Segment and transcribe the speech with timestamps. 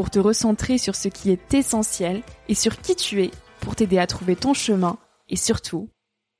[0.00, 3.30] pour te recentrer sur ce qui est essentiel et sur qui tu es
[3.60, 4.96] pour t'aider à trouver ton chemin
[5.28, 5.90] et surtout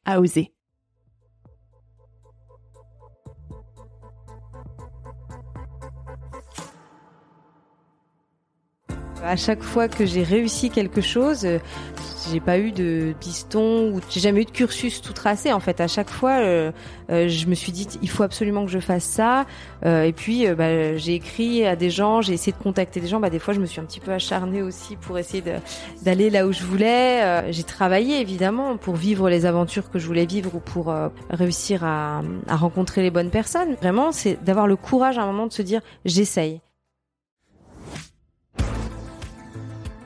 [0.06, 0.54] à oser.
[9.24, 11.46] À chaque fois que j'ai réussi quelque chose,
[12.30, 15.52] j'ai pas eu de piston ou j'ai jamais eu de cursus tout tracé.
[15.52, 16.70] En fait, à chaque fois, euh,
[17.10, 19.46] euh, je me suis dit il faut absolument que je fasse ça.
[19.84, 23.20] Euh, et puis, bah, j'ai écrit à des gens, j'ai essayé de contacter des gens.
[23.20, 25.42] Bah, des fois, je me suis un petit peu acharnée aussi pour essayer
[26.02, 27.52] d'aller là où je voulais.
[27.52, 30.94] j'ai travaillé évidemment pour vivre les aventures que je voulais vivre ou pour
[31.30, 33.74] réussir à, à rencontrer les bonnes personnes.
[33.80, 36.60] Vraiment, c'est d'avoir le courage à un moment de se dire j'essaye.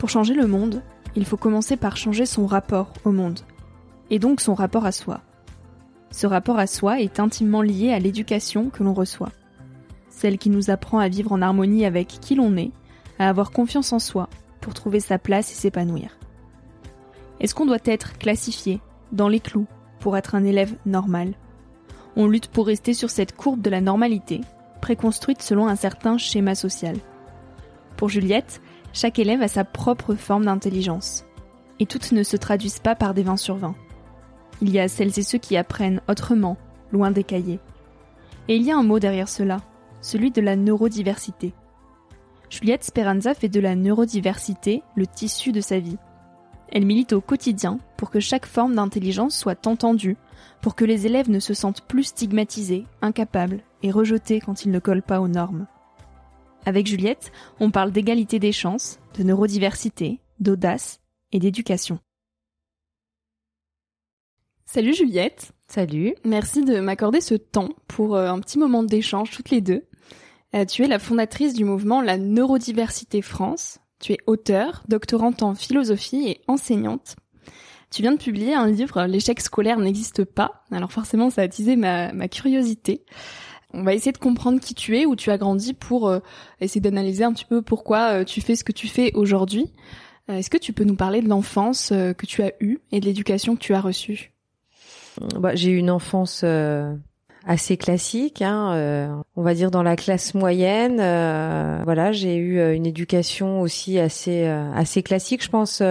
[0.04, 0.82] Pour changer le monde,
[1.16, 3.41] il faut commencer par changer son rapport au monde,
[4.10, 5.22] et donc son rapport à soi.
[6.10, 9.32] Ce rapport à soi est intimement lié à l'éducation que l'on reçoit,
[10.10, 12.70] celle qui nous apprend à vivre en harmonie avec qui l'on est,
[13.19, 14.28] à avoir confiance en soi
[14.60, 16.19] pour trouver sa place et s'épanouir.
[17.41, 19.66] Est-ce qu'on doit être classifié, dans les clous,
[20.00, 21.32] pour être un élève normal?
[22.14, 24.43] On lutte pour rester sur cette courbe de la normalité,
[24.82, 26.98] préconstruite selon un certain schéma social.
[27.97, 28.60] Pour Juliette,
[28.94, 31.27] chaque élève a sa propre forme d'intelligence.
[31.81, 33.75] Et toutes ne se traduisent pas par des 20 sur 20.
[34.62, 36.56] Il y a celles et ceux qui apprennent autrement,
[36.93, 37.59] loin des cahiers.
[38.49, 39.59] Et il y a un mot derrière cela,
[40.00, 41.53] celui de la neurodiversité.
[42.49, 45.99] Juliette Speranza fait de la neurodiversité le tissu de sa vie.
[46.71, 50.16] Elle milite au quotidien pour que chaque forme d'intelligence soit entendue,
[50.61, 54.78] pour que les élèves ne se sentent plus stigmatisés, incapables et rejetés quand ils ne
[54.78, 55.66] collent pas aux normes.
[56.66, 57.30] Avec Juliette,
[57.60, 61.00] on parle d'égalité des chances, de neurodiversité, d'audace
[61.32, 61.98] et d'éducation.
[64.64, 65.52] Salut Juliette.
[65.66, 66.14] Salut.
[66.25, 69.84] Merci de m'accorder ce temps pour euh, un petit moment d'échange toutes les deux.
[70.54, 73.78] Euh, tu es la fondatrice du mouvement La Neurodiversité France.
[74.00, 77.16] Tu es auteure, doctorante en philosophie et enseignante.
[77.91, 80.64] Tu viens de publier un livre, L'échec scolaire n'existe pas.
[80.72, 83.05] Alors forcément, ça a attisé ma, ma curiosité.
[83.75, 86.21] On va essayer de comprendre qui tu es, où tu as grandi pour euh,
[86.61, 89.73] essayer d'analyser un petit peu pourquoi euh, tu fais ce que tu fais aujourd'hui.
[90.31, 93.06] Euh, est-ce que tu peux nous parler de l'enfance que tu as eue et de
[93.06, 94.32] l'éducation que tu as reçue?
[95.38, 96.44] Bah, J'ai eu une enfance
[97.47, 100.97] assez classique, hein, on va dire dans la classe moyenne.
[101.85, 105.82] voilà, j'ai eu une éducation aussi assez assez classique, je pense.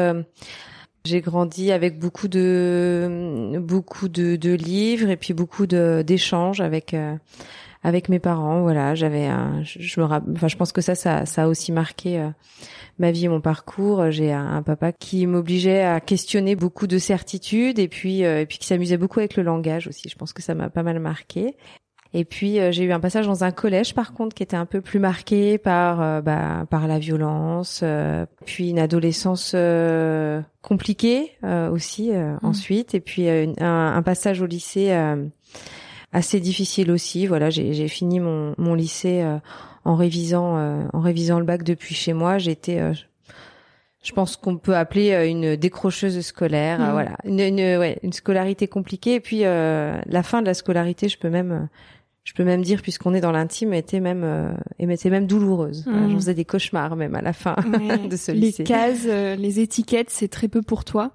[1.06, 6.96] j'ai grandi avec beaucoup de beaucoup de, livres et puis beaucoup d'échanges avec
[7.84, 8.62] avec mes parents.
[8.62, 9.30] Voilà, j'avais,
[9.64, 12.30] je, me, enfin, je pense que ça, ça, ça a aussi marqué
[13.00, 14.10] ma vie et mon parcours.
[14.12, 18.68] J'ai un, papa qui m'obligeait à questionner beaucoup de certitudes et puis, et puis qui
[18.68, 20.10] s'amusait beaucoup avec le langage aussi.
[20.10, 21.56] Je pense que ça m'a pas mal marqué.
[22.14, 24.68] Et puis euh, j'ai eu un passage dans un collège par contre qui était un
[24.68, 29.56] peu plus marqué par euh, bah, par la violence, euh, puis une adolescence
[30.62, 31.32] compliquée
[31.72, 32.40] aussi mmh.
[32.44, 34.96] ensuite, et puis un, un, passage au lycée
[36.14, 37.28] assez difficile aussi.
[37.28, 39.26] Voilà, j'ai fini mon, mon lycée
[39.86, 42.38] en révisant en révisant le bac depuis chez moi.
[42.38, 42.80] J'étais
[44.04, 46.92] je pense qu'on peut appeler une décrocheuse scolaire, mmh.
[46.92, 49.16] voilà, une, une, ouais, une scolarité compliquée.
[49.16, 51.68] Et puis la fin de la scolarité, je peux même
[52.24, 55.86] je peux même dire puisqu'on est dans l'intime était même euh, était même douloureuse.
[55.86, 56.12] Mmh.
[56.12, 57.56] Je faisais des cauchemars même à la fin
[58.10, 58.64] de ce lycée.
[58.64, 61.12] Les cases, euh, les étiquettes, c'est très peu pour toi.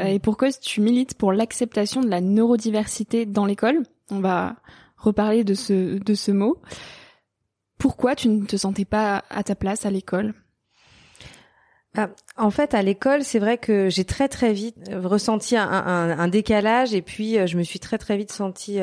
[0.00, 4.56] Euh, et pourquoi tu milites pour l'acceptation de la neurodiversité dans l'école On va
[4.96, 6.60] reparler de ce de ce mot.
[7.78, 10.34] Pourquoi tu ne te sentais pas à ta place à l'école?
[11.94, 16.18] Bah, en fait, à l'école, c'est vrai que j'ai très très vite ressenti un, un,
[16.18, 18.78] un, décalage et puis je me suis très très vite sentie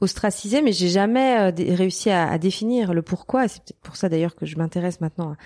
[0.00, 3.48] ostracisé, mais j'ai jamais euh, réussi à, définir le pourquoi.
[3.48, 5.36] C'est peut-être pour ça d'ailleurs que je m'intéresse maintenant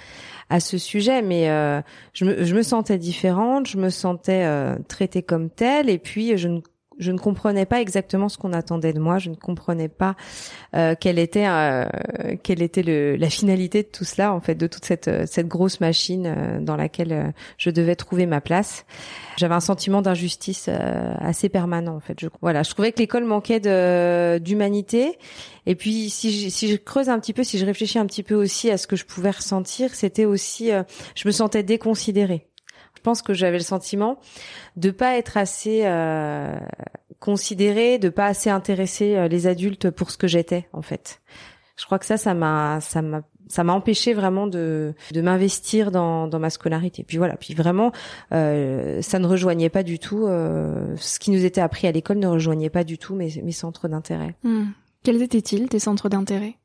[0.48, 1.22] à, ce sujet.
[1.22, 1.80] Mais euh,
[2.12, 6.38] je, me, je, me, sentais différente, je me sentais euh, traitée comme telle, et puis
[6.38, 6.60] je ne
[6.98, 9.18] je ne comprenais pas exactement ce qu'on attendait de moi.
[9.18, 10.16] Je ne comprenais pas
[10.74, 11.84] euh, quelle était euh,
[12.42, 15.80] quelle était le, la finalité de tout cela, en fait, de toute cette cette grosse
[15.80, 18.84] machine euh, dans laquelle euh, je devais trouver ma place.
[19.36, 20.68] J'avais un sentiment d'injustice
[21.18, 22.20] assez permanent, en fait.
[22.20, 23.58] Je, voilà, je trouvais que l'école manquait
[24.38, 25.18] d'humanité.
[25.66, 28.22] Et puis, si je, si je creuse un petit peu, si je réfléchis un petit
[28.22, 30.70] peu aussi à ce que je pouvais ressentir, c'était aussi,
[31.16, 32.46] je me sentais déconsidérée
[33.04, 34.18] pense que j'avais le sentiment
[34.76, 36.58] de pas être assez euh,
[37.20, 41.20] considérée, de pas assez intéresser euh, les adultes pour ce que j'étais en fait.
[41.76, 45.90] Je crois que ça, ça m'a, ça m'a, ça m'a empêché vraiment de de m'investir
[45.90, 47.02] dans dans ma scolarité.
[47.02, 47.92] Puis voilà, puis vraiment,
[48.32, 52.18] euh, ça ne rejoignait pas du tout euh, ce qui nous était appris à l'école
[52.18, 54.34] ne rejoignait pas du tout mes mes centres d'intérêt.
[54.44, 54.66] Hmm.
[55.02, 56.56] Quels étaient-ils tes centres d'intérêt?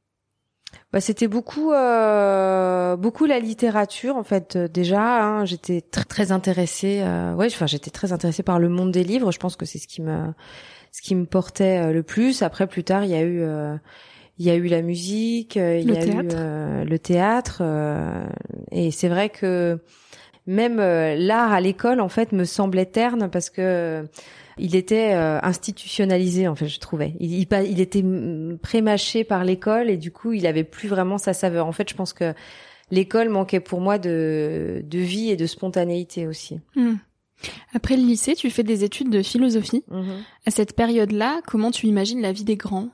[0.91, 6.31] Bah, c'était beaucoup euh, beaucoup la littérature en fait euh, déjà hein, j'étais très très
[6.31, 9.31] intéressée euh, ouais enfin j'étais très intéressée par le monde des livres.
[9.31, 10.33] Je pense que c'est ce qui me
[10.91, 12.41] ce qui me portait euh, le plus.
[12.41, 13.43] Après plus tard il y a eu
[14.39, 17.61] il y a eu la musique il y a eu le théâtre
[18.71, 19.79] et c'est vrai que
[20.49, 24.05] même l'art à l'école en fait me semblait terne parce que
[24.59, 27.13] il était euh, institutionnalisé en fait, je trouvais.
[27.19, 28.03] Il, il, il était
[28.61, 31.65] prémâché par l'école et du coup, il avait plus vraiment sa saveur.
[31.65, 32.33] En fait, je pense que
[32.91, 36.59] l'école manquait pour moi de, de vie et de spontanéité aussi.
[36.75, 36.95] Hmm.
[37.73, 39.83] Après le lycée, tu fais des études de philosophie.
[39.89, 40.03] Mmh
[40.45, 42.89] à cette période-là, comment tu imagines la vie des grands?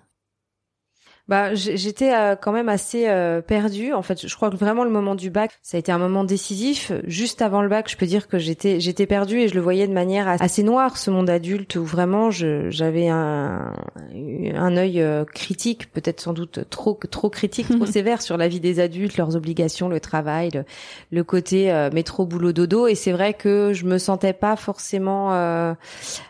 [1.27, 3.93] Bah, j'étais euh, quand même assez euh, perdue.
[3.93, 6.23] En fait, je crois que vraiment le moment du bac, ça a été un moment
[6.23, 6.91] décisif.
[7.05, 9.87] Juste avant le bac, je peux dire que j'étais j'étais perdue et je le voyais
[9.87, 13.73] de manière assez noire ce monde adulte où vraiment j'avais un
[14.13, 18.59] un œil euh, critique, peut-être sans doute trop trop critique, trop sévère sur la vie
[18.59, 20.63] des adultes, leurs obligations, le travail, le,
[21.11, 22.85] le côté euh, métro boulot dodo.
[22.85, 25.31] Et c'est vrai que je me sentais pas forcément,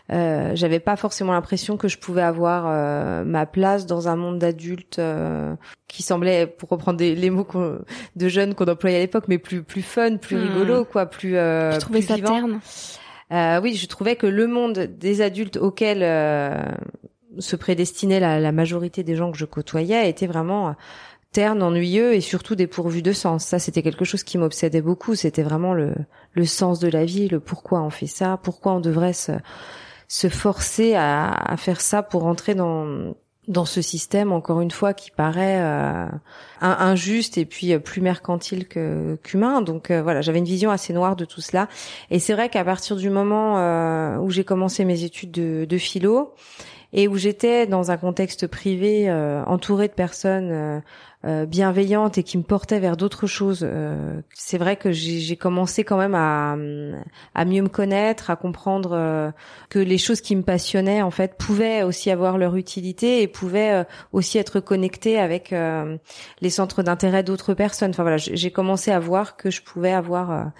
[0.08, 5.54] j'avais pas forcément l'impression que je pouvais avoir ma place dans un monde d'adultes euh,
[5.88, 7.46] qui semblait, pour reprendre les mots
[8.16, 10.48] de jeunes qu'on employait à l'époque, mais plus plus fun, plus hmm.
[10.48, 12.60] rigolo, quoi, plus euh, Je trouvais ça terne.
[13.32, 16.62] Euh, oui, je trouvais que le monde des adultes auxquels euh,
[17.38, 20.76] se prédestinait la, la, majorité des gens que je côtoyais était vraiment
[21.32, 23.44] terne, ennuyeux et surtout dépourvu de sens.
[23.44, 25.16] Ça, c'était quelque chose qui m'obsédait beaucoup.
[25.16, 25.92] C'était vraiment le,
[26.32, 29.32] le sens de la vie, le pourquoi on fait ça, pourquoi on devrait se,
[30.08, 33.14] se forcer à, à faire ça pour entrer dans
[33.48, 36.06] dans ce système, encore une fois, qui paraît euh,
[36.60, 38.66] injuste et puis euh, plus mercantile
[39.22, 39.62] qu'humain.
[39.62, 41.68] Donc euh, voilà, j'avais une vision assez noire de tout cela.
[42.10, 43.56] Et c'est vrai qu'à partir du moment
[44.18, 46.34] où j'ai commencé mes études de, de, philo
[46.92, 49.10] et où j'étais dans un contexte privé,
[49.46, 50.82] entouré de personnes
[51.46, 53.60] bienveillante et qui me portait vers d'autres choses.
[53.62, 56.56] Euh, c'est vrai que j'ai commencé quand même à,
[57.34, 59.30] à mieux me connaître, à comprendre euh,
[59.68, 63.84] que les choses qui me passionnaient en fait pouvaient aussi avoir leur utilité et pouvaient
[64.12, 65.54] aussi être connectées avec
[66.40, 67.90] les centres d'intérêt d'autres personnes.
[67.90, 70.52] Enfin voilà, j'ai commencé à voir que je pouvais avoir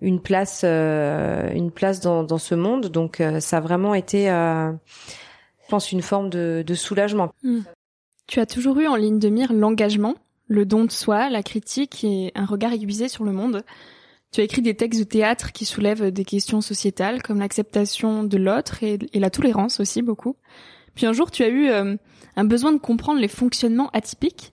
[0.00, 2.86] une place, une place dans, dans ce monde.
[2.86, 7.32] Donc ça a vraiment été, je pense, une forme de, de soulagement.
[7.42, 7.60] Hmm.
[8.28, 10.14] Tu as toujours eu en ligne de mire l'engagement,
[10.48, 13.64] le don de soi, la critique et un regard aiguisé sur le monde.
[14.32, 18.36] Tu as écrit des textes de théâtre qui soulèvent des questions sociétales comme l'acceptation de
[18.36, 20.36] l'autre et, la tolérance aussi beaucoup.
[20.94, 24.52] Puis un jour, tu as eu un besoin de comprendre les fonctionnements atypiques.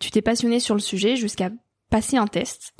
[0.00, 1.50] Tu t'es passionné sur le sujet jusqu'à
[1.88, 2.74] passer un test.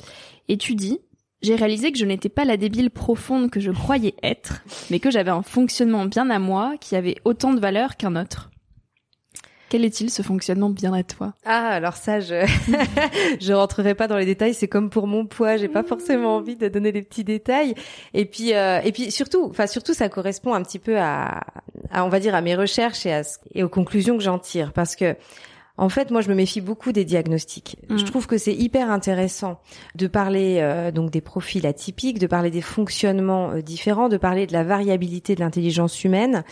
[0.47, 0.99] Et tu dis,
[1.41, 4.61] j'ai réalisé que je n'étais pas la débile profonde que je croyais être,
[4.91, 8.51] mais que j'avais un fonctionnement bien à moi qui avait autant de valeur qu'un autre.
[9.75, 11.33] Quel est-il ce fonctionnement bien à toi?
[11.43, 12.45] Ah, alors ça, je
[13.41, 14.53] je rentrerai pas dans les détails.
[14.53, 17.75] C'est comme pour mon poids, j'ai pas forcément envie de donner des petits détails.
[18.13, 21.41] Et puis euh, et puis surtout, enfin surtout, ça correspond un petit peu à,
[21.91, 24.71] à on va dire à mes recherches et à et aux conclusions que j'en tire,
[24.71, 25.17] parce que
[25.77, 27.75] en fait, moi, je me méfie beaucoup des diagnostics.
[27.89, 28.05] Je mm.
[28.05, 29.59] trouve que c'est hyper intéressant
[29.95, 34.47] de parler euh, donc des profils atypiques, de parler des fonctionnements euh, différents, de parler
[34.47, 36.45] de la variabilité de l'intelligence humaine.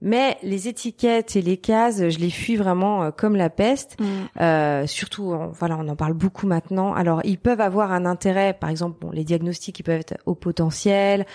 [0.00, 3.96] Mais les étiquettes et les cases, je les fuis vraiment euh, comme la peste.
[4.00, 4.86] Mm.
[4.86, 6.94] surtout, voilà, on en parle beaucoup maintenant.
[6.94, 8.52] Alors, ils peuvent avoir un intérêt.
[8.52, 11.26] Par exemple, bon, les diagnostics, ils peuvent être au potentiel,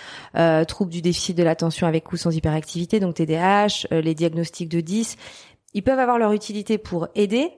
[0.66, 5.16] troubles du déficit de l'attention avec ou sans hyperactivité, donc TDAH, les diagnostics de 10
[5.74, 7.52] ils peuvent avoir leur utilité pour aider,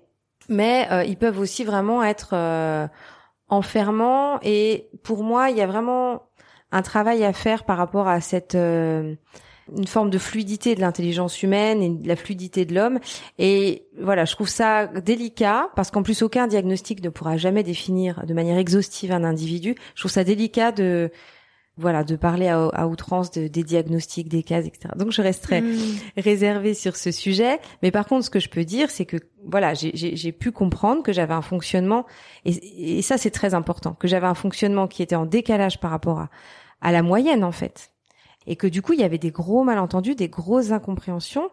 [0.49, 2.89] mais euh, ils peuvent aussi vraiment être euh,
[3.49, 4.41] enfermants.
[4.43, 6.23] Et pour moi, il y a vraiment
[6.73, 9.15] un travail à faire par rapport à cette euh,
[9.75, 12.99] une forme de fluidité de l'intelligence humaine et de la fluidité de l'homme.
[13.39, 18.25] Et voilà, je trouve ça délicat parce qu'en plus aucun diagnostic ne pourra jamais définir
[18.27, 19.75] de manière exhaustive un individu.
[19.95, 21.11] Je trouve ça délicat de
[21.79, 24.95] voilà, de parler à, outrance de, des diagnostics, des cases, etc.
[24.97, 25.77] Donc je resterai hmm.
[26.17, 27.59] réservée sur ce sujet.
[27.83, 31.13] Mais par contre, ce que je peux dire, c'est que voilà, j'ai pu comprendre que
[31.13, 32.07] j'avais un fonctionnement,
[32.47, 35.91] et, et ça c'est très important, que j'avais un fonctionnement qui était en décalage par
[35.91, 36.31] rapport à,
[36.81, 37.91] à la moyenne en fait
[38.47, 41.51] et que du coup il y avait des gros malentendus, des grosses incompréhensions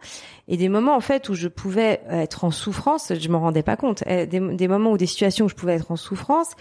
[0.48, 3.76] et des moments en fait où je pouvais être en souffrance, je m'en rendais pas
[3.76, 6.52] compte, eh, des, moments où des situations où je pouvais être en souffrance,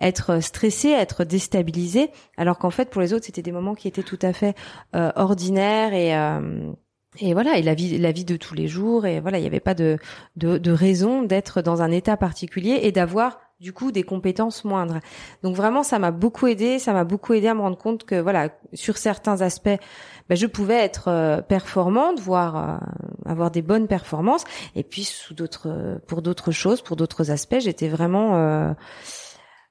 [0.00, 4.02] être stressée, être déstabilisée, alors qu'en fait pour les autres c'était des moments qui étaient
[4.02, 4.54] tout à fait
[4.94, 6.72] euh, ordinaires et euh,
[7.18, 9.46] et voilà et la vie la vie de tous les jours et voilà il n'y
[9.46, 9.98] avait pas de
[10.36, 15.00] de, de raison d'être dans un état particulier et d'avoir du coup des compétences moindres.
[15.42, 18.20] Donc vraiment ça m'a beaucoup aidé, ça m'a beaucoup aidé à me rendre compte que
[18.20, 19.78] voilà sur certains aspects
[20.28, 22.76] ben, je pouvais être euh, performante, voire euh,
[23.26, 24.44] avoir des bonnes performances,
[24.76, 28.72] et puis sous d'autres pour d'autres choses, pour d'autres aspects, j'étais vraiment euh,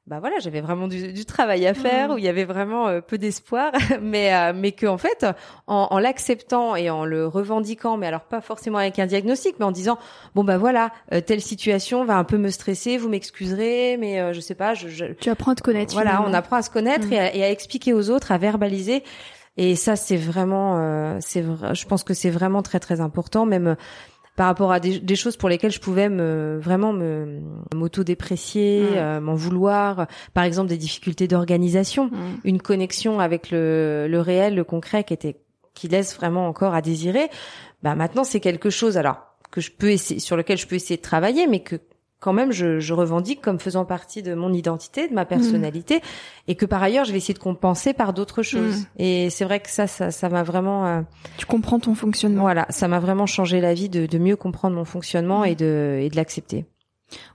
[0.09, 2.13] bah voilà, j'avais vraiment du, du, travail à faire, mmh.
[2.13, 5.23] où il y avait vraiment euh, peu d'espoir, mais euh, mais que en fait,
[5.67, 9.65] en, en l'acceptant et en le revendiquant, mais alors pas forcément avec un diagnostic, mais
[9.65, 9.99] en disant
[10.33, 14.39] bon bah voilà, euh, telle situation va un peu me stresser, vous m'excuserez, mais je
[14.39, 15.93] sais pas, je, je, tu apprends à te connaître.
[15.93, 17.13] Voilà, on apprend à se connaître mmh.
[17.13, 19.03] et, à, et, à, expliquer aux autres, à verbaliser.
[19.57, 23.75] Et ça, c'est vraiment, c'est, je pense que c'est vraiment très très important, même
[24.35, 27.41] par rapport à des, choses pour lesquelles je pouvais me vraiment me
[27.75, 28.95] m'auto-déprécier, mmh.
[28.95, 30.07] euh, m'en vouloir.
[30.33, 32.11] Par exemple, des difficultés d'organisation, mmh.
[32.45, 35.35] une connexion avec le, le réel, le concret, qui était
[35.73, 37.29] qui laisse vraiment encore à désirer.
[37.83, 40.97] Bah maintenant, c'est quelque chose alors que je peux essayer, sur lequel je peux essayer
[40.97, 41.77] de travailler, mais que
[42.19, 46.01] quand même je, je, revendique comme faisant partie de mon identité, de ma personnalité, mm.
[46.49, 48.81] et que par ailleurs je vais essayer de compenser par d'autres choses.
[48.81, 48.85] Mm.
[48.97, 50.85] Et c'est vrai que ça, ça, m'a vraiment.
[50.85, 51.01] Euh,
[51.37, 52.41] tu comprends ton fonctionnement.
[52.41, 55.45] Voilà, ça m'a vraiment changé la vie de, de mieux comprendre mon fonctionnement mm.
[55.45, 56.65] et de et de l'accepter.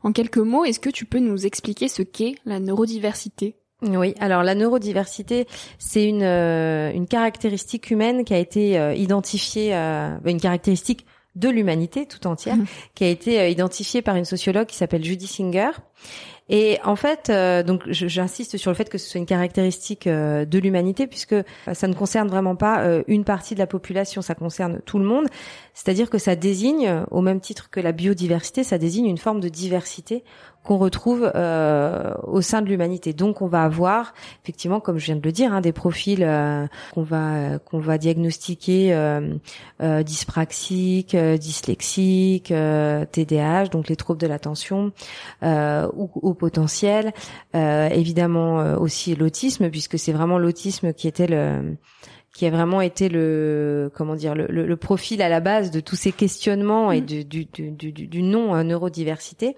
[0.02, 3.56] En quelques mots, est-ce que tu peux nous expliquer ce qu'est la neurodiversité?
[3.82, 5.46] Oui, alors la neurodiversité,
[5.78, 12.06] c'est une, euh, une caractéristique humaine qui a été euh, identifiée, une caractéristique de l'humanité
[12.06, 12.66] tout entière, mhm.
[12.94, 15.70] qui a été euh, identifiée par une sociologue qui s'appelle Judy Singer.
[16.50, 20.44] Et en fait, euh, donc j'insiste sur le fait que ce soit une caractéristique euh,
[20.44, 21.36] de l'humanité, puisque
[21.72, 25.26] ça ne concerne vraiment pas une partie de la population, ça concerne tout le monde.
[25.72, 29.48] C'est-à-dire que ça désigne, au même titre que la biodiversité, ça désigne une forme de
[29.48, 30.22] diversité
[30.64, 33.12] qu'on retrouve euh, au sein de l'humanité.
[33.12, 36.66] Donc on va avoir effectivement, comme je viens de le dire, hein, des profils euh,
[36.92, 39.35] qu'on va qu'on va diagnostiquer euh,
[39.83, 42.52] euh dyspraxiques, dyslexiques,
[43.12, 44.92] TDAH, donc les troubles de l'attention,
[45.42, 47.12] ou au potentiel.
[47.52, 51.76] évidemment aussi l'autisme, puisque c'est vraiment l'autisme qui était le
[52.35, 55.94] qui a vraiment été le comment dire le, le, profil à la base de tous
[55.94, 57.04] ces questionnements et mmh.
[57.04, 59.56] du, du, du, du, du non neurodiversité.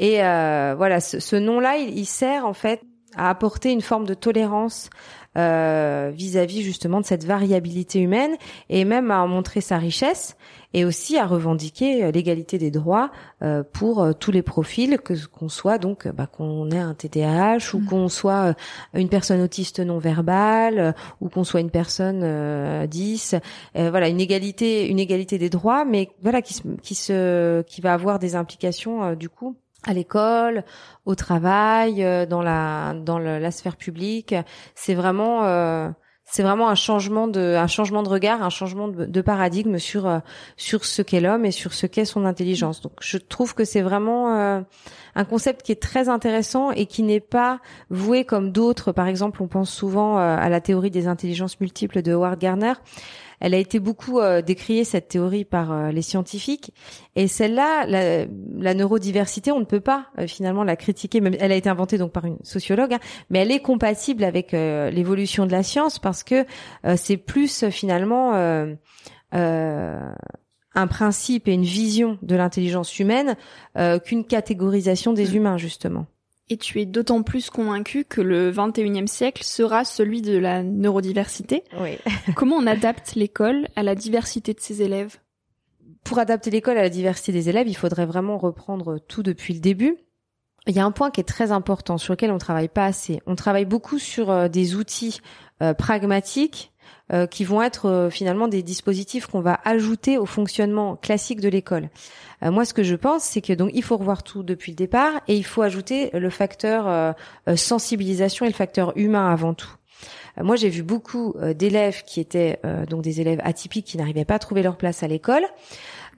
[0.00, 2.80] Et euh, voilà, ce, nom-là, il, sert en fait
[3.16, 4.88] à apporter une forme de tolérance
[5.36, 8.36] euh, vis-à-vis justement de cette variabilité humaine
[8.70, 10.36] et même à en montrer sa richesse
[10.72, 13.10] et aussi à revendiquer euh, l'égalité des droits
[13.42, 17.74] euh, pour euh, tous les profils que qu'on soit donc bah, qu'on ait un TDAH
[17.74, 17.84] ou mm.
[17.86, 18.54] qu'on soit
[18.94, 23.36] une personne autiste non verbale ou qu'on soit une personne 10
[23.74, 28.18] voilà une égalité une égalité des droits mais voilà qui qui se qui va avoir
[28.18, 30.64] des implications du coup à l'école,
[31.06, 34.34] au travail, euh, dans la dans la sphère publique.
[34.74, 35.88] C'est vraiment euh,
[36.30, 40.20] c'est vraiment un changement de un changement de regard, un changement de, paradigme sur euh,
[40.56, 42.80] sur ce qu'est l'homme et sur ce qu'est son intelligence.
[42.80, 44.60] Donc je trouve que c'est vraiment euh,
[45.16, 47.58] un concept qui est très intéressant et qui n'est pas
[47.90, 48.92] voué comme d'autres.
[48.92, 52.74] Par exemple, on pense souvent euh, à la théorie des intelligences multiples de Howard Gardner.
[53.40, 56.72] Elle a été beaucoup euh, décriée cette théorie par euh, les scientifiques
[57.16, 58.26] et celle-là, la,
[58.58, 61.20] la, neurodiversité, on ne peut pas euh, finalement la critiquer.
[61.20, 64.52] Même elle a été inventée donc par une sociologue, hein, mais elle est compatible avec
[64.52, 66.44] l'évolution de la science parce que
[66.96, 68.34] c'est plus finalement
[69.32, 73.36] un principe et une vision de l'intelligence humaine
[74.04, 75.36] qu'une catégorisation des mmh.
[75.36, 76.06] humains justement.
[76.52, 81.62] Et tu es d'autant plus convaincu que le 21e siècle sera celui de la neurodiversité.
[81.80, 81.96] Oui.
[82.34, 85.18] Comment on adapte l'école à la diversité de ses élèves?
[86.02, 89.60] Pour adapter l'école à la diversité des élèves, il faudrait vraiment reprendre tout depuis le
[89.60, 89.96] début.
[90.66, 93.20] Il y a un point qui est très important sur lequel on travaille pas assez.
[93.26, 95.20] On travaille beaucoup sur euh, des outils
[95.62, 96.72] euh, pragmatiques
[97.12, 101.48] euh, qui vont être euh, finalement des dispositifs qu'on va ajouter au fonctionnement classique de
[101.48, 101.88] l'école.
[102.42, 104.76] Euh, moi, ce que je pense, c'est que donc il faut revoir tout depuis le
[104.76, 107.14] départ et il faut ajouter le facteur
[107.56, 109.70] sensibilisation et le facteur humain avant tout.
[110.40, 114.38] Moi, j'ai vu beaucoup d'élèves qui étaient donc des élèves atypiques qui n'arrivaient pas à
[114.38, 115.44] trouver leur place à l'école.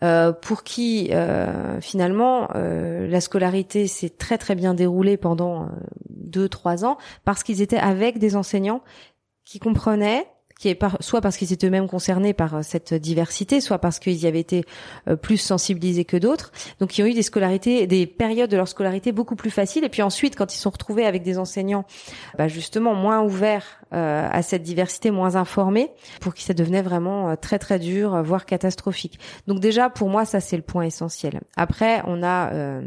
[0.03, 5.69] Euh, pour qui euh, finalement euh, la scolarité s'est très très bien déroulée pendant
[6.11, 8.83] deux trois ans parce qu'ils étaient avec des enseignants
[9.45, 10.27] qui comprenaient
[10.63, 14.29] qui soit parce qu'ils étaient eux-mêmes concernés par euh, cette diversité, soit parce qu'ils y
[14.29, 14.65] avaient été
[15.09, 16.53] euh, plus sensibilisés que d'autres.
[16.79, 19.83] Donc, ils ont eu des scolarités, des périodes de leur scolarité beaucoup plus faciles.
[19.85, 21.85] Et puis ensuite, quand ils sont retrouvés avec des enseignants,
[22.39, 25.91] bah justement moins ouverts euh, à cette diversité, moins informés,
[26.21, 29.19] pour qui ça devenait vraiment très très dur, voire catastrophique.
[29.49, 31.41] Donc déjà, pour moi, ça c'est le point essentiel.
[31.57, 32.81] Après, on a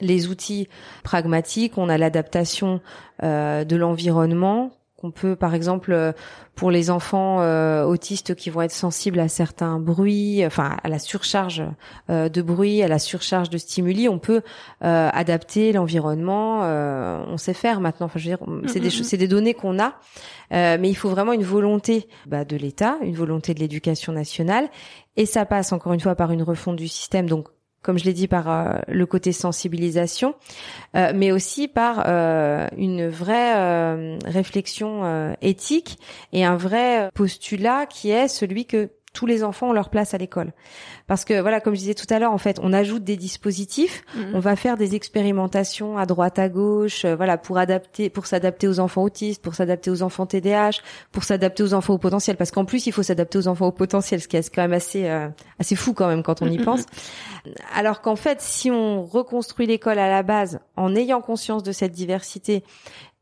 [0.00, 0.68] les outils
[1.04, 2.80] pragmatiques, on a l'adaptation
[3.22, 6.12] de l'environnement qu'on peut, par exemple, euh,
[6.54, 10.98] pour les enfants euh, autistes qui vont être sensibles à certains bruits, enfin à la
[10.98, 11.62] surcharge
[12.10, 14.42] euh, de bruit, à la surcharge de stimuli, on peut
[14.80, 16.60] adapter l'environnement.
[16.60, 18.06] on sait faire maintenant.
[18.06, 19.04] Enfin, je veux dire, c'est des mm, mm, mm.
[19.04, 19.94] c'est des données qu'on a,
[20.50, 24.68] mais il faut vraiment une volonté bah, de l'État, une volonté de l'éducation nationale,
[25.16, 27.28] et ça passe encore une fois par une refonte du système.
[27.28, 27.48] Donc
[27.82, 30.34] comme je l'ai dit, par euh, le côté sensibilisation,
[30.96, 35.98] euh, mais aussi par euh, une vraie réflexion éthique
[36.32, 40.18] et un vrai postulat qui est celui que tous les enfants ont leur place à
[40.18, 40.52] l'école.
[41.06, 44.04] Parce que voilà, comme je disais tout à l'heure, en fait, on ajoute des dispositifs,
[44.14, 44.32] mhm.
[44.34, 48.68] on va faire des expérimentations à droite, à gauche, euh, voilà, pour adapter, pour s'adapter
[48.68, 52.36] aux enfants autistes, pour s'adapter aux enfants TDAH, pour s'adapter aux enfants au potentiel.
[52.36, 54.72] Parce qu'en plus, il faut s'adapter aux enfants au potentiel, ce qui est quand même
[54.72, 56.84] assez euh, assez fou quand même quand on y pense.
[57.74, 61.92] Alors qu'en fait, si on reconstruit l'école à la base en ayant conscience de cette
[61.92, 62.62] diversité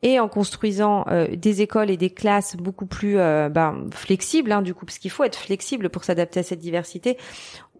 [0.02, 4.62] et en construisant euh, des écoles et des classes beaucoup plus euh, ben, flexibles, hein,
[4.62, 7.16] du coup, parce qu'il faut être flexible pour s'adapter à cette diversité,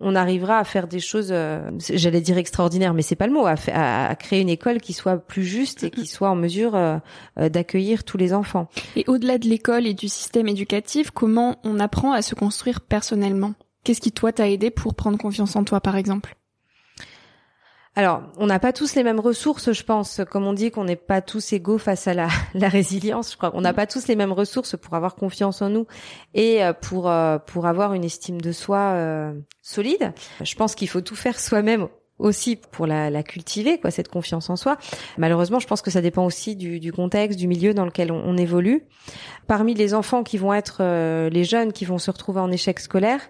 [0.01, 3.47] on arrivera à faire des choses, euh, j'allais dire extraordinaires, mais c'est pas le mot,
[3.47, 6.79] à, à, créer une école qui soit plus juste et qui soit en mesure
[7.37, 8.69] d'accueillir tous les enfants.
[8.95, 13.55] Et au-delà de l'école et du système éducatif, comment on apprend à se construire personnellement?
[13.83, 16.38] Qu'est-ce qui toi t'a aidé pour prendre confiance en toi, par exemple?
[17.99, 20.21] Alors, on n'a pas tous les mêmes ressources, je pense.
[20.31, 23.63] Comme on dit qu'on n'est pas tous égaux face à la, résilience, je crois qu'on
[23.63, 25.85] n'a pas tous les mêmes ressources pour avoir confiance en nous
[26.33, 29.33] et euh, pour euh, pour avoir une estime de soi euh,
[29.63, 30.13] solide.
[30.41, 31.89] Je pense qu'il faut tout faire soi-même
[32.21, 34.79] aussi pour la, la, cultiver, quoi, cette confiance en soi.
[35.17, 38.37] Malheureusement, je pense que ça dépend aussi du, du contexte, du milieu dans lequel on,
[38.37, 38.85] évolue.
[39.49, 40.85] Parmi les enfants qui vont être
[41.31, 43.21] les jeunes qui vont se retrouver en échec scolaire,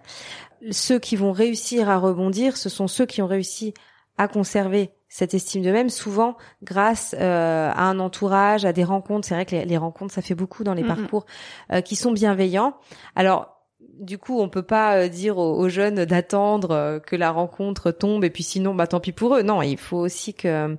[0.70, 3.72] ceux qui vont réussir à rebondir, ce sont ceux qui ont réussi
[4.18, 9.26] à conserver cette estime d'eux-mêmes, souvent grâce euh, à un entourage, à des rencontres.
[9.26, 11.24] C'est vrai que les, rencontres, ça fait beaucoup dans les parcours
[11.72, 12.74] euh, qui sont bienveillants.
[13.16, 13.64] Alors,
[14.00, 18.31] du coup, on peut pas euh, dire aux, jeunes d'attendre que la rencontre tombe et
[18.31, 19.42] puis sinon, bah tant pis pour eux.
[19.42, 20.76] Non, il faut aussi que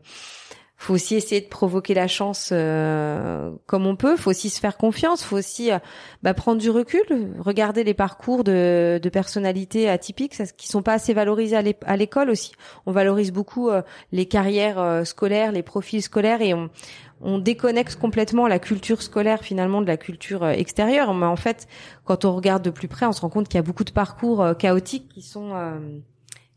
[0.80, 4.16] faut aussi essayer de provoquer la chance euh, comme on peut.
[4.16, 5.22] Faut aussi se faire confiance.
[5.22, 5.78] Faut aussi euh,
[6.24, 7.04] bah, prendre du recul,
[7.38, 12.54] regarder les parcours de, de personnalités atypiques, qui sont pas assez valorisés à l'école aussi.
[12.86, 13.82] On valorise beaucoup euh,
[14.14, 16.70] les carrières scolaires, les profils scolaires, et on,
[17.20, 21.14] on déconnecte complètement la culture scolaire finalement de la culture extérieure.
[21.14, 21.68] Mais en fait,
[22.06, 23.92] quand on regarde de plus près, on se rend compte qu'il y a beaucoup de
[23.92, 25.52] parcours chaotiques qui sont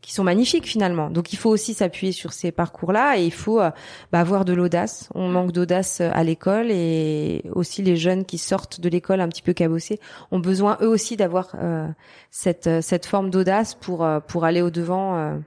[0.03, 1.09] qui sont magnifiques finalement.
[1.09, 3.71] Donc il faut aussi s'appuyer sur ces parcours-là et il faut euh,
[4.11, 5.09] bah, avoir de l'audace.
[5.15, 9.29] On manque d'audace euh, à l'école et aussi les jeunes qui sortent de l'école un
[9.29, 11.87] petit peu cabossés ont besoin eux aussi d'avoir euh,
[12.31, 15.39] cette cette forme d'audace pour pour aller au devant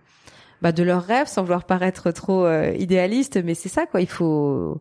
[0.62, 4.00] bah, de leurs rêves sans vouloir paraître trop idéaliste, mais c'est ça quoi.
[4.00, 4.80] Il faut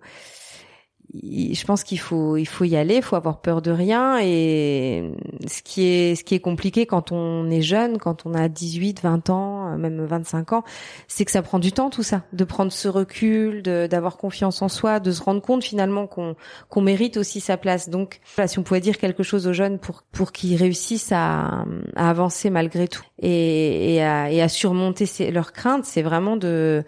[1.24, 5.12] je pense qu'il faut il faut y aller, il faut avoir peur de rien et
[5.48, 9.02] ce qui est ce qui est compliqué quand on est jeune, quand on a 18,
[9.02, 10.64] 20 ans, même 25 ans,
[11.08, 14.70] c'est que ça prend du temps tout ça, de prendre ce recul, d'avoir confiance en
[14.70, 16.36] soi, de se rendre compte finalement qu'on
[16.70, 17.90] qu'on mérite aussi sa place.
[17.90, 22.10] Donc si on pouvait dire quelque chose aux jeunes pour pour qu'ils réussissent à, à
[22.10, 26.84] avancer malgré tout et, et à, et à surmonter leurs craintes, c'est vraiment de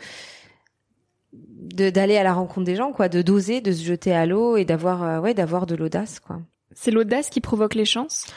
[1.74, 4.66] d'aller à la rencontre des gens, quoi, de doser, de se jeter à l'eau et
[4.66, 6.40] d'avoir, euh, ouais, d'avoir de l'audace, quoi.
[6.74, 8.28] C'est l'audace qui provoque les chances?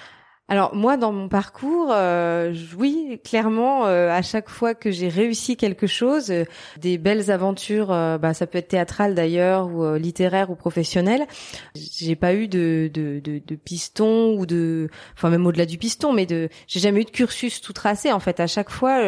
[0.51, 5.57] Alors moi, dans mon parcours, euh, oui, clairement, euh, à chaque fois que j'ai réussi
[5.57, 6.45] quelque chose, euh,
[6.77, 11.29] des belles aventures, bah, ça peut être théâtral d'ailleurs, ou littéraire ou professionnel,
[11.77, 16.13] j'ai pas eu de, de, de, de, piston ou de, enfin même au-delà du piston,
[16.13, 18.11] mais de, j'ai jamais eu de cursus tout tracé.
[18.11, 19.01] En fait, à chaque fois,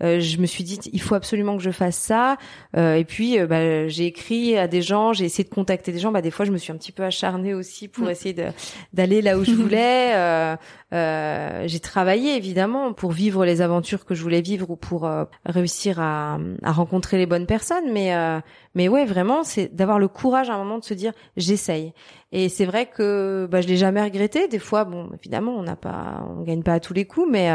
[0.00, 2.38] je me suis dit, il faut absolument que je fasse ça.
[2.76, 6.10] et puis, bah, j'ai écrit à des gens, j'ai essayé de contacter des gens.
[6.10, 8.10] Bah, des fois, je me suis un petit peu acharnée aussi pour mm.
[8.10, 8.36] essayer
[8.92, 10.58] d'aller là où je voulais.
[10.92, 15.24] Euh, j'ai travaillé évidemment pour vivre les aventures que je voulais vivre ou pour euh,
[15.46, 17.90] réussir à, à, rencontrer les bonnes personnes.
[17.92, 18.40] Mais euh,
[18.74, 21.94] mais ouais, vraiment, c'est d'avoir le courage à un moment de se dire j'essaye.
[22.30, 24.48] Et c'est vrai que bah, je l'ai jamais regretté.
[24.48, 27.50] Des fois, bon, évidemment, on n'a pas, on gagne pas à tous les coups, mais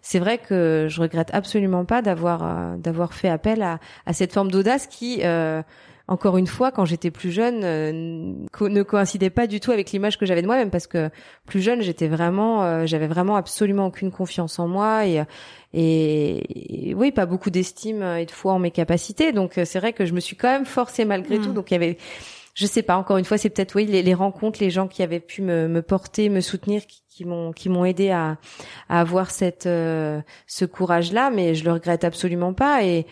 [0.00, 4.50] c'est vrai que je regrette absolument pas d'avoir d'avoir fait appel à, à cette forme
[4.50, 5.22] d'audace qui
[6.08, 10.18] encore une fois, quand j'étais plus jeune, euh, ne coïncidait pas du tout avec l'image
[10.18, 11.10] que j'avais de moi-même parce que
[11.46, 15.24] plus jeune, j'étais vraiment, euh, j'avais vraiment absolument aucune confiance en moi et,
[15.74, 19.32] et, oui, pas beaucoup d'estime et de foi en mes capacités.
[19.32, 21.50] Donc euh, c'est vrai que je me suis quand même forcée malgré tout.
[21.50, 21.54] Mm.
[21.54, 21.98] Donc il y avait
[22.54, 25.02] je sais pas encore une fois c'est peut-être oui les, les, rencontres les gens qui
[25.02, 28.38] avaient pu me, me porter me soutenir qui, m'ont qui m'ont aidé à,
[28.88, 33.04] à avoir cette ce courage là mais je le regrette absolument pas et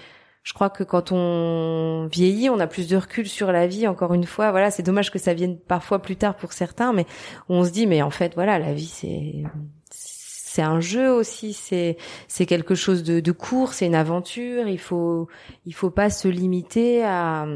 [0.44, 3.88] je crois que quand on vieillit, on a plus de recul sur la vie.
[3.88, 7.06] Encore une fois, voilà, c'est dommage que ça vienne parfois plus tard pour certains, mais
[7.48, 9.42] on se dit, mais en fait, voilà, la vie, c'est
[9.90, 11.96] c'est un jeu aussi, c'est
[12.28, 14.68] c'est quelque chose de, de court, c'est une aventure.
[14.68, 15.28] Il faut
[15.64, 17.46] il faut pas se limiter à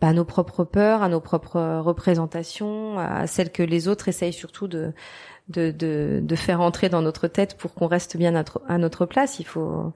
[0.00, 4.68] bah, nos propres peurs, à nos propres représentations, à celles que les autres essayent surtout
[4.68, 4.92] de
[5.48, 8.78] de, de, de faire entrer dans notre tête pour qu'on reste bien à notre, à
[8.78, 9.38] notre place.
[9.38, 9.92] Il faut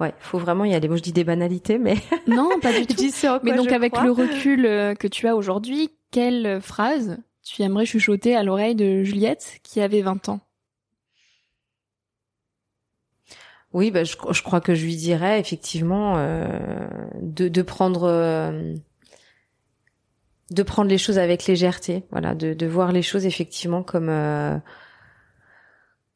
[0.00, 0.88] Ouais, faut vraiment y aller.
[0.88, 3.02] Moi, je dis des banalités, mais non, pas du tout.
[3.42, 8.36] mais donc, avec le recul euh, que tu as aujourd'hui, quelle phrase tu aimerais chuchoter
[8.36, 10.40] à l'oreille de Juliette qui avait 20 ans?
[13.72, 16.88] Oui, bah, je, je, crois que je lui dirais effectivement euh,
[17.20, 18.74] de, de, prendre euh,
[20.50, 24.56] de prendre les choses avec légèreté, voilà, de, de voir les choses effectivement comme euh,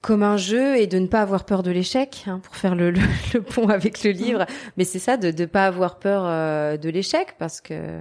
[0.02, 2.90] comme un jeu et de ne pas avoir peur de l'échec hein, pour faire le,
[2.90, 4.44] le, pont avec le livre.
[4.76, 8.00] Mais c'est ça de ne pas avoir peur euh, de l'échec parce que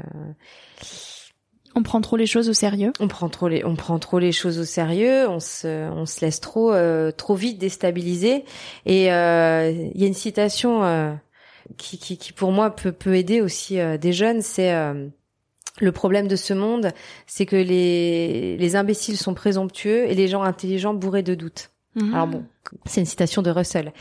[1.74, 2.92] on prend trop les choses au sérieux.
[3.00, 6.20] on prend trop les on prend trop les choses au sérieux on se on se
[6.20, 8.46] laisse trop euh, trop vite déstabiliser.
[8.86, 11.20] Et euh, il y a une citation
[11.78, 14.74] qui, qui, qui pour moi peut peut aider aussi des jeunes c'est
[15.80, 16.92] le problème de ce monde,
[17.26, 21.70] c'est que les, les imbéciles sont présomptueux et les gens intelligents bourrés de doutes.
[21.95, 22.13] Mhm.
[22.13, 22.45] Alors bon,
[22.86, 23.91] c'est une citation de Russell.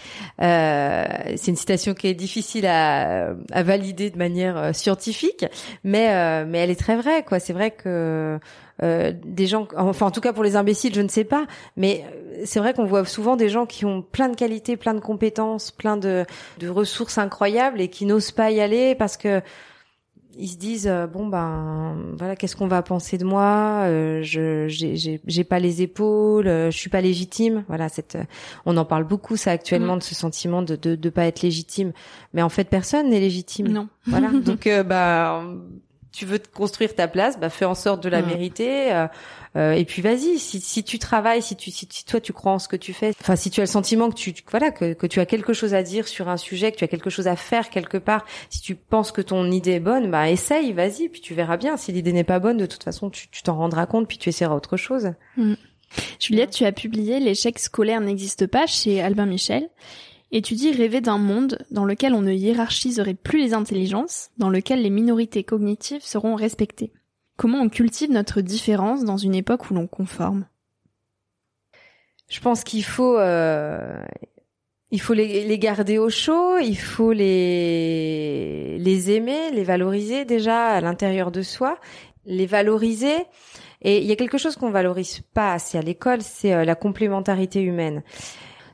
[0.40, 1.04] Euh,
[1.36, 5.44] c'est une citation qui est difficile à, à valider de manière euh, scientifique,
[5.82, 7.24] mais euh, mais elle est très vraie.
[7.24, 7.40] quoi.
[7.40, 8.38] C'est vrai que
[8.82, 12.04] euh, des gens, enfin en tout cas pour les imbéciles, je ne sais pas, mais
[12.06, 15.00] euh, c'est vrai qu'on voit souvent des gens qui ont plein de qualités, plein de
[15.00, 16.24] compétences, plein de,
[16.58, 19.42] de ressources incroyables et qui n'osent pas y aller parce que
[20.38, 24.68] ils se disent euh, bon ben voilà qu'est-ce qu'on va penser de moi euh, je
[24.68, 27.64] j'ai j'ai pas les épaules euh, je suis pas légitime.
[27.68, 28.18] Voilà cette
[28.66, 29.98] on en parle beaucoup ça actuellement mm.
[29.98, 31.92] de ce sentiment de, de de pas être légitime.
[32.34, 33.68] Mais en fait personne n'est légitime.
[33.68, 33.88] Non.
[34.06, 34.30] Voilà.
[34.44, 35.44] Donc bah
[36.12, 38.26] tu veux te construire ta place, bah fais en sorte de la mm.
[38.26, 38.92] mériter.
[38.92, 39.06] Euh,
[39.56, 40.38] euh, et puis vas-y.
[40.38, 43.12] Si, si tu travailles, si tu si, toi tu crois en ce que tu fais,
[43.20, 45.74] enfin si tu as le sentiment que tu voilà que, que tu as quelque chose
[45.74, 48.60] à dire sur un sujet, que tu as quelque chose à faire quelque part, si
[48.60, 51.76] tu penses que ton idée est bonne, bah essaye, vas-y, puis tu verras bien.
[51.76, 54.54] Si l'idée n'est pas bonne, de toute façon tu t'en rendras compte, puis tu essaieras
[54.54, 55.12] autre chose.
[55.36, 55.54] Mm.
[56.20, 59.68] Juliette, tu as publié L'échec scolaire n'existe pas chez Albin Michel.
[60.32, 64.48] Et tu dis rêver d'un monde dans lequel on ne hiérarchiserait plus les intelligences, dans
[64.48, 66.92] lequel les minorités cognitives seront respectées.
[67.36, 70.46] Comment on cultive notre différence dans une époque où l'on conforme?
[72.28, 74.04] Je pense qu'il faut euh,
[74.92, 80.68] il faut les, les, garder au chaud, il faut les les aimer, les valoriser déjà
[80.68, 81.78] à l'intérieur de soi,
[82.24, 83.16] les valoriser.
[83.82, 86.74] Et il y a quelque chose qu'on valorise pas assez à l'école, c'est euh, la
[86.74, 88.02] complémentarité humaine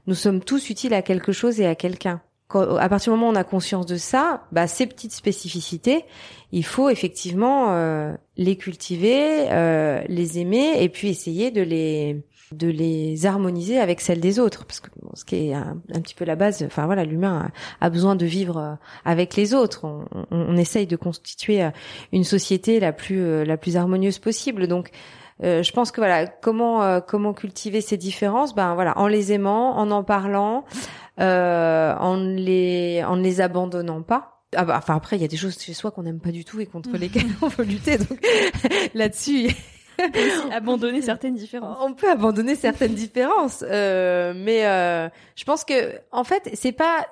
[0.06, 2.20] nous sommes tous utiles à quelque chose et à quelqu'un.
[2.54, 6.04] à partir du moment où on a conscience de ça, bah, ces petites spécificités,
[6.52, 12.68] il faut effectivement euh, les cultiver, euh, les aimer et puis essayer de les de
[12.68, 14.66] les harmoniser avec celles des autres.
[14.66, 18.14] Parce que ce qui est un, petit peu la base enfin voilà l'humain a, besoin
[18.14, 19.84] de vivre euh, avec les autres.
[19.84, 21.68] On, on, essaye de constituer
[22.12, 24.68] une société la plus la plus harmonieuse possible.
[24.68, 24.92] Donc
[25.42, 28.54] je pense que voilà comment comment cultiver ces différences?
[28.54, 30.64] Ben voilà en les aimant en en parlant
[31.18, 34.42] euh, en les en ne les abandonnant pas.
[34.54, 36.44] Ah bah, enfin après il y a des choses chez soi qu'on n'aime pas du
[36.44, 37.98] tout et contre lesquelles on veut lutter.
[37.98, 38.20] Donc
[38.94, 39.50] là-dessus.
[40.52, 41.78] abandonner certaines différences.
[41.80, 47.06] On peut abandonner certaines différences, euh, mais euh, je pense que en fait c'est pas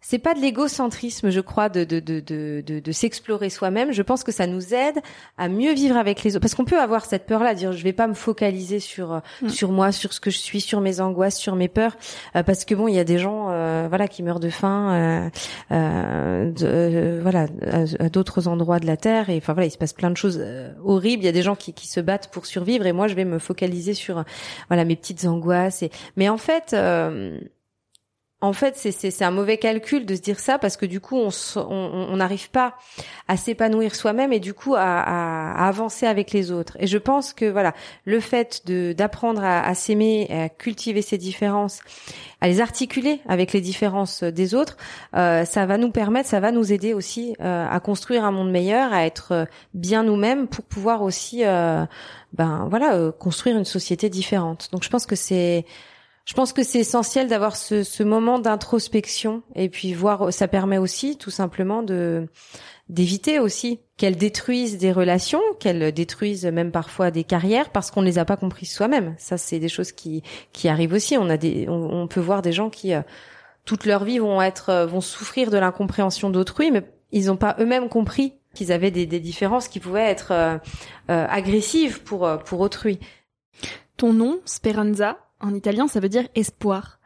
[0.00, 3.92] c'est pas de l'égocentrisme, je crois, de de de de de, de s'explorer soi-même.
[3.92, 5.00] Je pense que ça nous aide
[5.36, 7.92] à mieux vivre avec les autres, parce qu'on peut avoir cette peur-là, dire je vais
[7.92, 9.48] pas me focaliser sur euh, mm.
[9.48, 11.96] sur moi, sur ce que je suis, sur mes angoisses, sur mes peurs,
[12.36, 15.30] euh, parce que bon, il y a des gens, euh, voilà, qui meurent de faim,
[15.70, 20.10] de, voilà, à, d'autres endroits de la terre, et enfin voilà, il se passe plein
[20.10, 20.42] de choses
[20.84, 21.22] horribles.
[21.22, 23.24] Il y a des gens qui qui se battent pour survivre, et moi, je vais
[23.24, 24.24] me focaliser sur
[24.68, 25.82] voilà mes petites angoisses.
[25.82, 26.74] Et mais en fait
[28.42, 32.16] en fait, c'est un mauvais calcul de se dire ça parce que du coup, on
[32.16, 32.74] n'arrive pas
[33.28, 36.76] à s'épanouir soi-même et du coup à, avancer avec les autres.
[36.78, 37.72] Et je pense que voilà,
[38.04, 41.80] le fait de d'apprendre à, s'aimer, à cultiver ses différences,
[42.42, 44.76] à les articuler avec les différences des autres,
[45.14, 48.50] euh, ça va nous permettre, ça va nous aider aussi euh, à construire un monde
[48.50, 51.86] meilleur, à être bien nous-mêmes pour pouvoir aussi, euh,
[52.34, 54.68] ben voilà, construire une société différente.
[54.72, 55.64] Donc je pense que c'est
[56.26, 60.32] je pense que c'est essentiel d'avoir ce, ce, moment d'introspection et puis voir.
[60.32, 62.26] Ça permet aussi, tout simplement, de
[62.88, 68.06] d'éviter aussi qu'elles détruisent des relations, qu'elles détruisent même parfois des carrières parce qu'on ne
[68.06, 69.14] les a pas comprises soi-même.
[69.18, 71.16] Ça, c'est des choses qui qui arrivent aussi.
[71.16, 73.02] On a des, on, peut voir des gens qui euh,
[73.64, 77.54] toute leur vie vont être, euh, vont souffrir de l'incompréhension d'autrui, mais ils n'ont pas
[77.60, 80.58] eux-mêmes compris qu'ils avaient des, des, différences qui pouvaient être euh,
[81.06, 82.98] agressives pour pour autrui.
[83.96, 86.98] Ton nom, Speranza, en italien, ça veut dire espoir.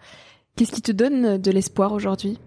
[0.56, 2.38] Qu'est-ce qui te donne de l'espoir aujourd'hui?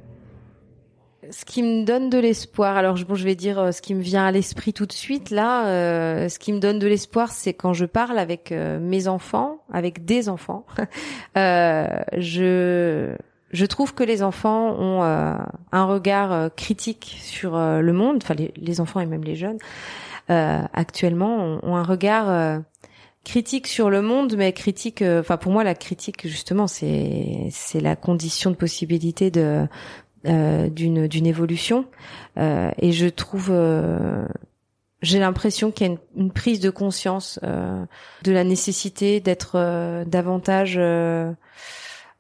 [1.31, 4.01] Ce qui me donne de l'espoir, alors bon, je vais dire euh, ce qui me
[4.01, 5.67] vient à l'esprit tout de suite là.
[5.67, 9.59] Euh, ce qui me donne de l'espoir, c'est quand je parle avec euh, mes enfants,
[9.71, 10.65] avec des enfants.
[11.35, 13.15] je
[13.51, 18.17] je trouve que les enfants ont un regard critique sur le monde.
[18.23, 19.59] Enfin, les, les, enfants et même les jeunes
[20.27, 22.63] actuellement ont, un regard
[23.23, 25.01] critique sur le monde, mais critique.
[25.01, 29.65] Euh, enfin, pour moi, la critique, justement, c'est c'est la condition de possibilité de
[30.27, 31.85] euh, d'une d'une évolution.
[32.37, 34.25] Euh, et je trouve, euh,
[35.01, 37.83] j'ai l'impression qu'il y a une, prise de conscience euh,
[38.23, 40.79] de la nécessité d'être davantage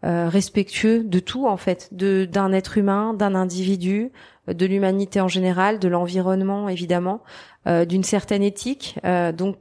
[0.03, 4.11] respectueux de tout, en fait, de d'un être humain, d'un individu,
[4.47, 7.21] de l'humanité en général, de l'environnement évidemment,
[7.65, 8.99] d'une certaine éthique.
[9.33, 9.57] donc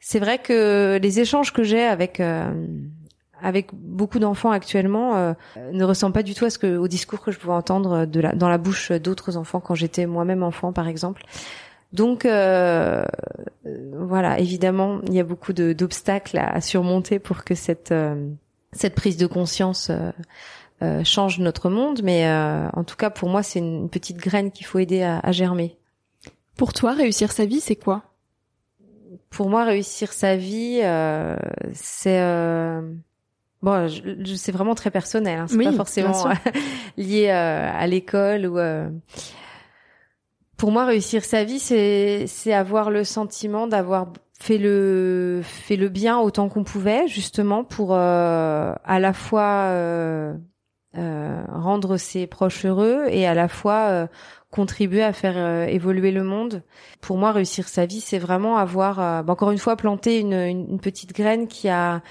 [0.00, 2.50] c'est vrai que les échanges que j'ai avec euh,
[3.42, 5.34] avec beaucoup d'enfants actuellement euh,
[5.72, 8.20] ne ressemblent pas du tout à ce que au discours que je pouvais entendre de
[8.20, 11.24] la, dans la bouche d'autres enfants quand j'étais moi-même enfant par exemple.
[11.92, 13.04] Donc euh,
[13.64, 17.92] voilà, évidemment, il y a beaucoup d'obstacles à, surmonter pour que cette
[18.72, 19.90] cette prise de conscience
[21.02, 24.78] change notre monde, mais en tout cas pour moi c'est une petite graine qu'il faut
[24.78, 25.76] aider à, à germer.
[26.56, 28.09] Pour toi, réussir sa vie, c'est quoi?
[29.30, 31.36] Pour moi, réussir sa vie, euh,
[31.72, 32.82] c'est euh,
[33.62, 35.38] bon, je, c'est vraiment très personnel.
[35.38, 36.24] Hein, c'est pas forcément
[36.96, 38.58] lié euh, à l'école ou.
[38.58, 38.90] Euh,
[40.56, 45.88] pour moi, réussir sa vie, c'est c'est avoir le sentiment d'avoir fait le fait le
[45.88, 49.72] bien autant qu'on pouvait, justement pour à la fois
[50.94, 54.08] rendre ses proches heureux et à la fois
[54.50, 56.62] contribuer à faire euh, évoluer le monde.
[57.00, 60.32] Pour moi, réussir sa vie, c'est vraiment avoir, euh, bah, encore une fois, planter une,
[60.32, 62.02] une, petite graine qui a,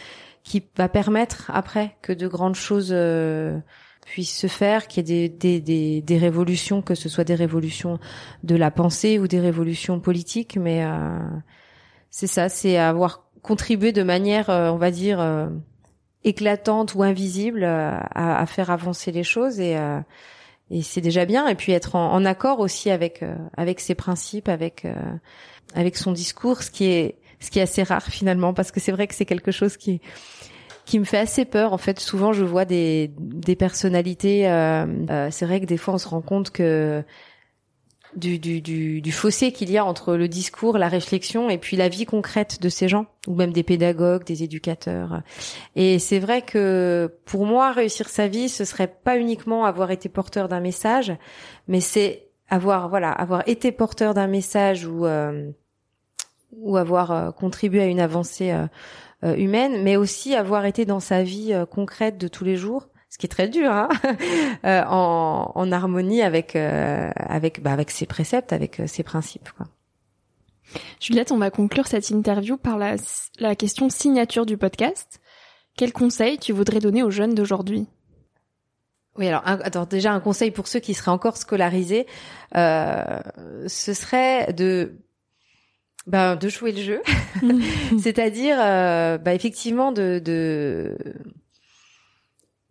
[0.43, 3.59] qui va permettre après que de grandes choses euh,
[4.05, 7.35] puissent se faire, qu'il y ait des, des, des, des, révolutions, que ce soit des
[7.35, 7.99] révolutions
[8.43, 10.83] de la pensée ou des révolutions politiques, mais
[12.09, 15.51] c'est ça, c'est avoir contribué de manière, on va dire,
[16.23, 19.77] éclatante ou invisible à, à, faire avancer les choses et
[20.71, 21.47] et c'est déjà bien.
[21.47, 24.93] Et puis être en, accord aussi avec euh, avec ses principes avec euh,
[25.73, 28.91] avec son discours ce qui est ce qui est assez rare finalement parce que c'est
[28.91, 30.01] vrai que c'est quelque chose qui
[30.85, 31.73] qui me fait assez peur.
[31.73, 35.99] En fait souvent je vois des des personnalités euh, c'est vrai que des fois on
[35.99, 37.03] se rend compte que
[38.15, 41.77] du, du, du, du fossé qu'il y a entre le discours, la réflexion et puis
[41.77, 45.21] la vie concrète de ces gens, ou même des pédagogues, des éducateurs.
[45.75, 50.09] Et c'est vrai que pour moi, réussir sa vie, ce serait pas uniquement avoir été
[50.09, 51.13] porteur d'un message,
[51.67, 55.51] mais c'est avoir voilà avoir été porteur d'un message ou euh,
[56.51, 61.23] ou avoir euh, contribué à une avancée euh, humaine, mais aussi avoir été dans sa
[61.23, 63.89] vie concrète de tous les jours ce qui est très dur, hein
[64.65, 69.49] euh, en, en, harmonie avec euh, avec bah, avec ses préceptes, avec euh, ses principes.
[69.57, 69.67] Quoi.
[70.99, 72.95] Juliette, on va conclure cette interview par la,
[73.39, 75.19] la question signature du podcast.
[75.75, 77.87] Quel conseil tu voudrais donner aux jeunes d'aujourd'hui?
[79.17, 82.05] Oui, alors, un, déjà un conseil pour ceux qui seraient encore scolarisés,
[82.55, 83.19] euh,
[83.67, 84.93] ce serait de
[86.07, 87.01] ben, de jouer le jeu,
[88.01, 90.97] c'est-à-dire euh, bah, effectivement de, de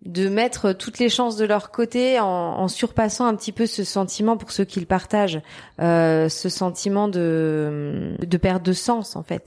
[0.06, 3.82] de mettre toutes les chances de leur côté en, en, surpassant un petit peu ce
[3.82, 5.40] sentiment pour ceux qui le partagent,
[5.80, 9.44] euh, ce sentiment de, de perte de sens en fait,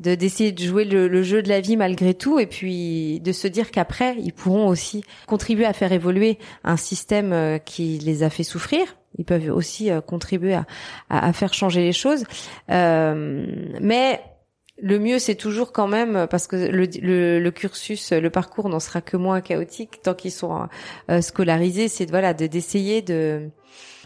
[0.00, 3.30] de d'essayer de jouer le, le, jeu de la vie malgré tout et puis de
[3.30, 8.24] se dire qu'après ils pourront aussi contribuer à faire évoluer un système euh, qui les
[8.24, 8.84] a fait souffrir.
[9.18, 10.66] Ils peuvent aussi euh, contribuer à,
[11.10, 12.24] à, à, faire changer les choses,
[12.70, 13.46] euh,
[13.80, 14.20] mais
[14.80, 16.86] le mieux, c'est toujours quand même, parce que le,
[17.38, 20.66] le, cursus, le parcours n'en sera que moins chaotique tant qu'ils sont
[21.10, 23.48] euh, scolarisés, c'est voilà d'essayer de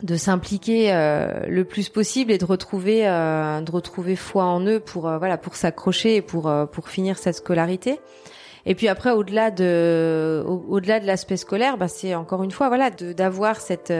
[0.02, 4.78] de s'impliquer euh, le plus possible et de retrouver euh, de retrouver foi en eux
[4.80, 8.00] pour voilà pour s'accrocher et pour pour finir cette scolarité.
[8.68, 12.90] Et puis après, au-delà de, au-delà de l'aspect scolaire, bah, c'est encore une fois, voilà,
[12.90, 13.92] d'avoir cette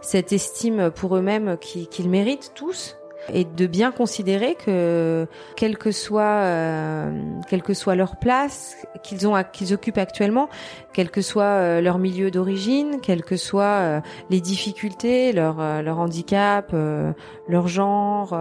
[0.00, 2.96] cette estime pour eux-mêmes qu'ils méritent tous,
[3.32, 7.10] et de bien considérer que quelle que soit euh,
[7.64, 10.48] que soit leur place qu'ils ont qu'ils occupent actuellement,
[10.92, 15.98] quel que soit euh, leur milieu d'origine, quelles que soient euh, les difficultés, leur leur
[15.98, 16.74] handicap,
[17.48, 18.36] leur genre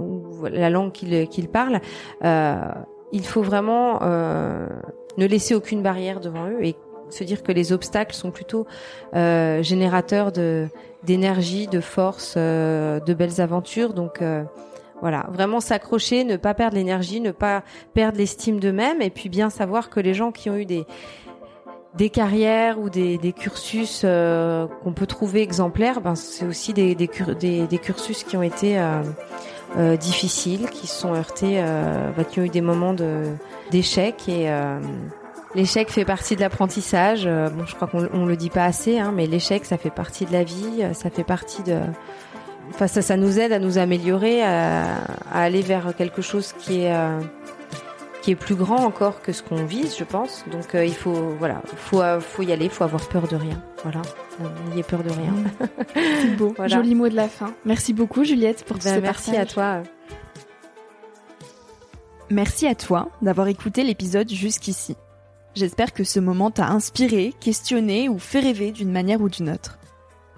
[0.00, 1.80] ou la langue qu'ils qu'ils parlent,
[2.22, 6.76] il faut vraiment ne laisser aucune barrière devant eux et
[7.12, 8.66] se dire que les obstacles sont plutôt
[9.14, 10.68] euh, générateurs de
[11.04, 13.94] d'énergie, de force, euh, de belles aventures.
[13.94, 14.42] Donc euh,
[15.00, 17.62] voilà, vraiment s'accrocher, ne pas perdre l'énergie, ne pas
[17.94, 20.84] perdre l'estime d'eux-mêmes, et puis bien savoir que les gens qui ont eu des
[21.94, 26.94] des carrières ou des, des cursus euh, qu'on peut trouver exemplaires, ben c'est aussi des,
[26.94, 27.08] des,
[27.66, 29.02] des, cursus qui ont été euh,
[29.76, 31.56] euh, difficiles, qui se sont heurtés,
[32.16, 33.24] ben, qui ont eu des moments de
[33.70, 34.48] d'échec et
[35.54, 37.24] L'échec fait partie de l'apprentissage.
[37.26, 39.90] Euh, bon, je crois qu'on on le dit pas assez, hein, mais l'échec, ça fait
[39.90, 41.78] partie de la vie, euh, ça fait partie de.
[42.70, 44.98] Enfin, ça, ça nous aide à nous améliorer, à,
[45.32, 47.18] aller vers quelque chose qui est euh,
[48.20, 50.44] qui est plus grand encore que ce qu'on vise, je pense.
[50.52, 53.62] Donc, il faut, voilà, faut, faut y aller, faut avoir peur de rien.
[53.84, 54.02] Voilà,
[54.68, 55.32] n'ayez peur de rien.
[56.20, 56.54] C'est beau.
[56.66, 57.54] Joli mot de la fin.
[57.64, 59.82] Merci beaucoup, Juliette, pour ben, ce Merci à toi.
[62.28, 64.94] Merci à toi d'avoir écouté l'épisode jusqu'ici.
[65.58, 69.76] J'espère que ce moment t'a inspiré, questionné ou fait rêver d'une manière ou d'une autre.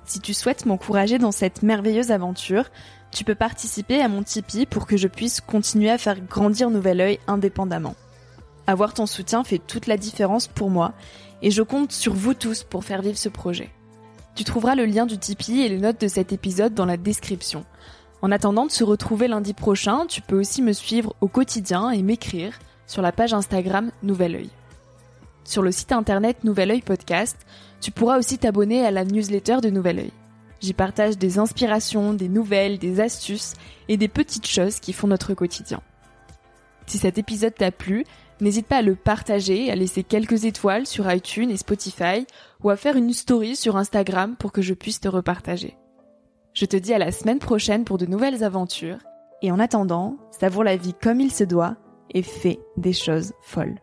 [0.06, 2.70] Si tu souhaites m'encourager dans cette merveilleuse aventure,
[3.12, 7.02] tu peux participer à mon Tipeee pour que je puisse continuer à faire grandir Nouvel
[7.02, 7.96] Oeil indépendamment.
[8.66, 10.94] Avoir ton soutien fait toute la différence pour moi
[11.42, 13.68] et je compte sur vous tous pour faire vivre ce projet.
[14.34, 17.66] Tu trouveras le lien du Tipeee et les notes de cet épisode dans la description.
[18.22, 22.00] En attendant de se retrouver lundi prochain, tu peux aussi me suivre au quotidien et
[22.00, 24.50] m'écrire sur la page Instagram Nouvel Oeil.
[25.44, 27.36] Sur le site internet Nouvel Oeil Podcast,
[27.80, 30.12] tu pourras aussi t'abonner à la newsletter de Nouvel Oeil.
[30.60, 33.54] J'y partage des inspirations, des nouvelles, des astuces
[33.88, 35.80] et des petites choses qui font notre quotidien.
[36.86, 38.04] Si cet épisode t'a plu,
[38.40, 42.26] n'hésite pas à le partager, à laisser quelques étoiles sur iTunes et Spotify
[42.62, 45.76] ou à faire une story sur Instagram pour que je puisse te repartager.
[46.52, 48.98] Je te dis à la semaine prochaine pour de nouvelles aventures
[49.40, 51.76] et en attendant, savoure la vie comme il se doit
[52.12, 53.78] et fais des choses folles.